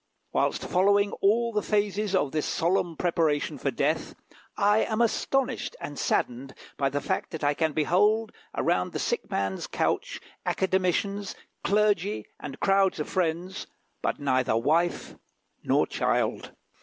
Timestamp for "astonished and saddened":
4.99-6.55